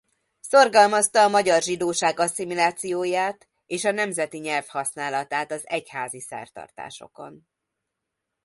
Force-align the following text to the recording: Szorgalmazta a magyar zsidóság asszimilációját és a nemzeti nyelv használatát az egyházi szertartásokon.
Szorgalmazta 0.39 1.23
a 1.23 1.27
magyar 1.27 1.61
zsidóság 1.61 2.19
asszimilációját 2.19 3.49
és 3.65 3.85
a 3.85 3.91
nemzeti 3.91 4.37
nyelv 4.37 4.67
használatát 4.67 5.51
az 5.51 5.67
egyházi 5.67 6.19
szertartásokon. 6.19 7.47